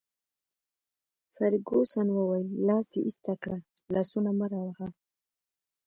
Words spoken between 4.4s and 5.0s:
راوهه.